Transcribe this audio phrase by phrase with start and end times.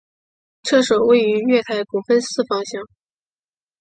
[0.63, 2.81] 厕所位于月台国分寺方向。